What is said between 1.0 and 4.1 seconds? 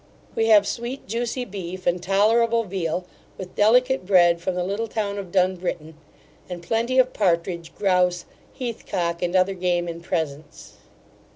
juicy beef, and tolerable veal, with delicate